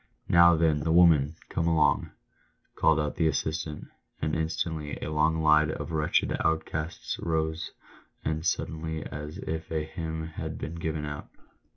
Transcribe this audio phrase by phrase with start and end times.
[0.27, 2.09] "Now then, the women, come along!"
[2.75, 3.89] called out the assistant
[4.19, 7.69] And instantly the long line of wretched outcasts rose
[8.25, 11.27] as suddenly as if a hymn had been given out.